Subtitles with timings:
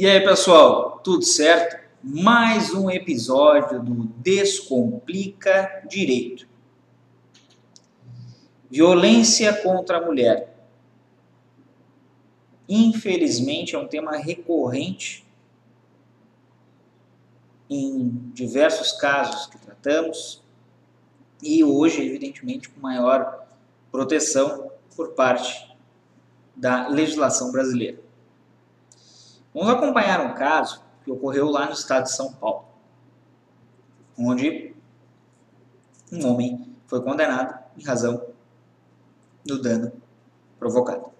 [0.00, 1.78] E aí, pessoal, tudo certo?
[2.02, 6.48] Mais um episódio do Descomplica Direito.
[8.70, 10.56] Violência contra a mulher.
[12.66, 15.22] Infelizmente, é um tema recorrente
[17.68, 20.42] em diversos casos que tratamos
[21.42, 23.46] e hoje, evidentemente, com maior
[23.92, 25.76] proteção por parte
[26.56, 28.08] da legislação brasileira.
[29.52, 32.66] Vamos acompanhar um caso que ocorreu lá no estado de São Paulo,
[34.18, 34.74] onde
[36.12, 38.24] um homem foi condenado em razão
[39.44, 39.92] do dano
[40.58, 41.10] provocado.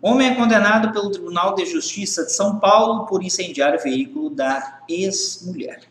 [0.00, 4.82] Homem é condenado pelo Tribunal de Justiça de São Paulo por incendiar o veículo da
[4.86, 5.88] ex-mulher.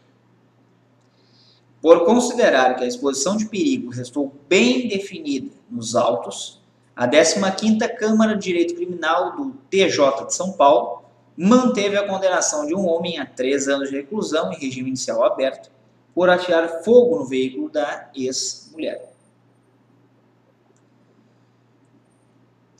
[1.82, 6.63] Por considerar que a exposição de perigo restou bem definida nos autos,
[6.96, 11.04] a 15ª Câmara de Direito Criminal do TJ de São Paulo
[11.36, 15.72] manteve a condenação de um homem a três anos de reclusão em regime inicial aberto
[16.14, 19.12] por atear fogo no veículo da ex-mulher.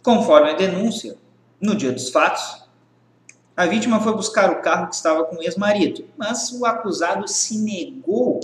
[0.04, 1.18] Conforme a denúncia,
[1.60, 2.68] no dia dos fatos,
[3.56, 7.58] a vítima foi buscar o carro que estava com o ex-marido, mas o acusado se
[7.58, 8.40] negou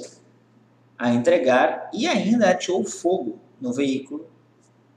[0.97, 4.28] a entregar e ainda ateou fogo no veículo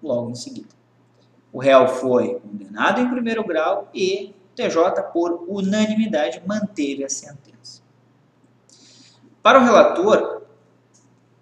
[0.03, 0.69] logo em seguida.
[1.53, 7.83] O réu foi condenado em primeiro grau e o TJ, por unanimidade, manteve a sentença.
[9.43, 10.43] Para o relator,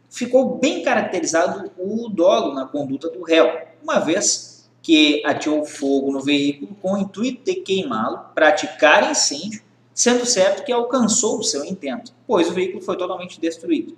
[0.09, 3.47] ficou bem caracterizado o dolo na conduta do réu,
[3.82, 9.62] uma vez que ateou fogo no veículo com o intuito de queimá-lo, praticar incêndio,
[9.93, 13.97] sendo certo que alcançou o seu intento, pois o veículo foi totalmente destruído.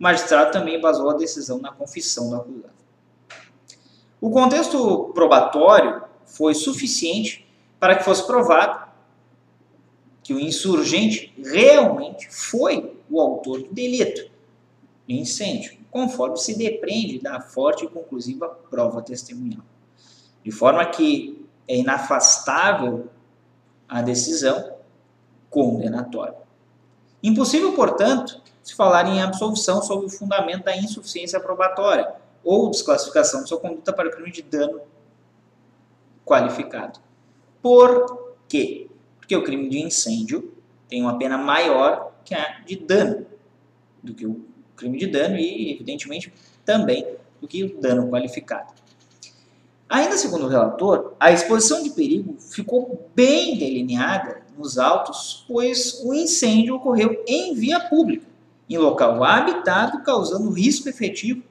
[0.00, 2.80] O magistrado também basou a decisão na confissão do acusado.
[4.18, 7.46] O contexto probatório foi suficiente
[7.78, 8.88] para que fosse provado
[10.22, 14.30] que o insurgente realmente foi o autor do delito
[15.06, 19.62] de incêndio, conforme se depreende da forte e conclusiva prova testemunhal.
[20.42, 23.08] De forma que é inafastável
[23.86, 24.76] a decisão
[25.50, 26.38] condenatória.
[27.22, 32.08] Impossível, portanto, se falar em absolvição sob o fundamento da insuficiência probatória
[32.44, 34.80] ou desclassificação de sua conduta para crime de dano
[36.24, 37.00] qualificado.
[37.60, 38.88] Por quê?
[39.18, 40.54] Porque o crime de incêndio
[40.88, 43.26] tem uma pena maior que a de dano,
[44.02, 44.44] do que o
[44.76, 46.32] crime de dano e, evidentemente,
[46.64, 48.72] também do que o dano qualificado.
[49.88, 56.14] Ainda segundo o relator, a exposição de perigo ficou bem delineada nos autos, pois o
[56.14, 58.29] incêndio ocorreu em via pública
[58.70, 61.42] em local habitado, causando risco efetivo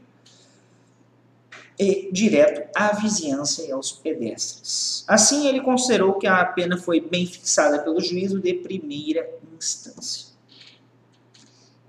[1.78, 5.04] e direto à vizinhança e aos pedestres.
[5.06, 10.30] Assim, ele considerou que a pena foi bem fixada pelo juízo de primeira instância.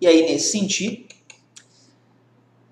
[0.00, 1.14] E aí, nesse sentido,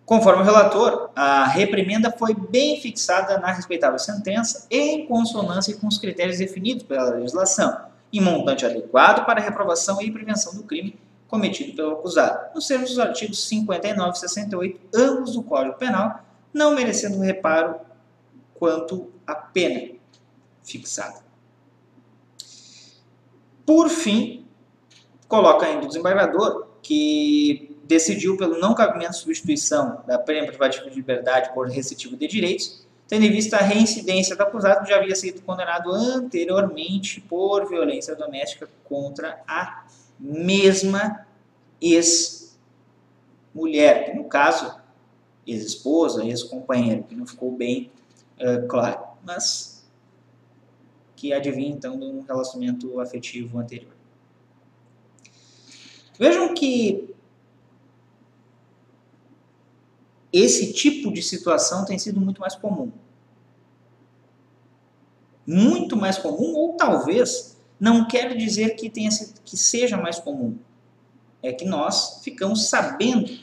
[0.05, 5.99] conforme o relator, a reprimenda foi bem fixada na respeitável sentença em consonância com os
[5.99, 11.93] critérios definidos pela legislação, em montante adequado para reprovação e prevenção do crime cometido pelo
[11.93, 17.77] acusado, nos termos dos artigos 59 e 68, ambos do Código Penal, não merecendo reparo
[18.55, 19.95] quanto à pena
[20.65, 21.21] fixada.
[23.65, 24.47] Por fim,
[25.29, 30.97] coloca ainda o desembargador que decidiu pelo não cabimento de substituição da pena privativa de
[30.97, 35.15] liberdade por restritivo de direitos, tendo em vista a reincidência do acusado que já havia
[35.15, 39.85] sido condenado anteriormente por violência doméstica contra a
[40.19, 41.27] mesma
[41.81, 42.57] ex-mulher,
[44.07, 44.81] que no caso,
[45.47, 47.93] ex-esposa, ex-companheiro, que não ficou bem
[48.41, 49.87] uh, claro, mas
[51.15, 53.93] que adivinha então de um relacionamento afetivo anterior.
[56.19, 57.15] Vejam que
[60.33, 62.93] esse tipo de situação tem sido muito mais comum.
[65.47, 69.11] Muito mais comum, ou talvez não quero dizer que, tenha,
[69.45, 70.59] que seja mais comum.
[71.43, 73.39] É que nós ficamos sabendo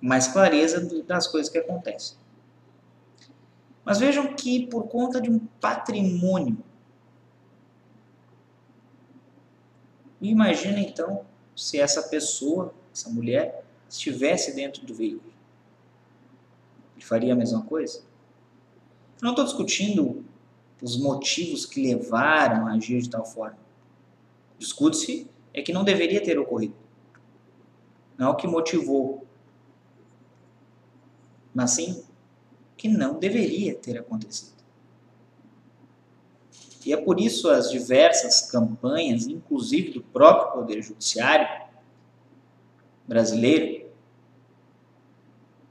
[0.00, 2.16] mais clareza das coisas que acontecem.
[3.84, 6.58] Mas vejam que por conta de um patrimônio.
[10.20, 11.24] Imagina então
[11.54, 15.32] se essa pessoa, essa mulher, estivesse dentro do veículo.
[16.96, 17.98] Ele faria a mesma coisa?
[19.20, 20.24] Eu não estou discutindo
[20.82, 23.58] os motivos que levaram a agir de tal forma.
[24.58, 26.74] Discute-se é que não deveria ter ocorrido.
[28.18, 29.26] Não é o que motivou,
[31.54, 32.02] mas sim
[32.76, 34.56] que não deveria ter acontecido.
[36.84, 41.66] E é por isso as diversas campanhas, inclusive do próprio Poder Judiciário
[43.06, 43.90] brasileiro,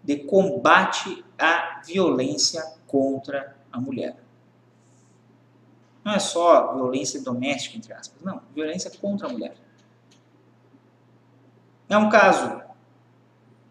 [0.03, 4.24] de combate à violência contra a mulher.
[6.05, 9.55] Não é só violência doméstica, entre aspas, não, violência contra a mulher.
[11.89, 12.61] É um caso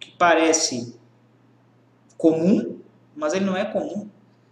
[0.00, 0.98] que parece
[2.18, 2.80] comum,
[3.14, 4.10] mas ele não é comum.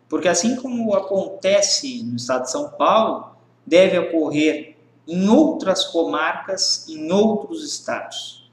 [0.08, 3.34] Porque assim como acontece no estado de São Paulo,
[3.66, 4.76] deve ocorrer
[5.08, 8.48] em outras comarcas, em outros estados.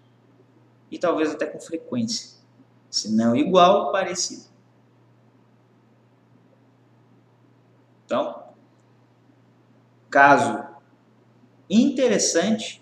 [0.89, 2.39] E talvez até com frequência.
[2.89, 4.45] Se não igual, parecido.
[8.05, 8.48] Então,
[10.09, 10.63] caso
[11.69, 12.81] interessante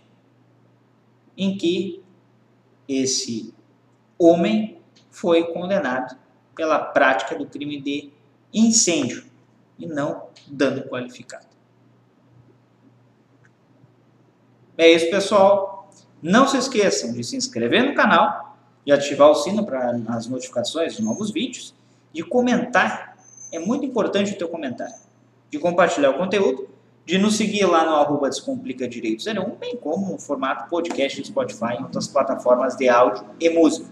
[1.38, 2.04] em que
[2.88, 3.54] esse
[4.18, 4.82] homem
[5.12, 6.18] foi condenado
[6.56, 8.12] pela prática do crime de
[8.54, 9.26] incêndio
[9.78, 11.46] e não dano qualificado.
[14.78, 15.90] É isso, pessoal.
[16.22, 20.96] Não se esqueçam de se inscrever no canal, de ativar o sino para as notificações
[20.96, 21.76] de novos vídeos,
[22.14, 23.18] de comentar.
[23.52, 24.96] É muito importante o teu comentário.
[25.50, 26.70] De compartilhar o conteúdo,
[27.08, 31.28] de nos seguir lá no arroba Descomplica direitos 01, bem como no formato podcast do
[31.28, 33.88] Spotify e outras plataformas de áudio e música.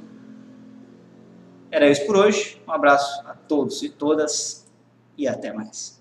[1.72, 2.62] Era isso por hoje.
[2.68, 4.68] Um abraço a todos e todas
[5.18, 5.98] e até mais.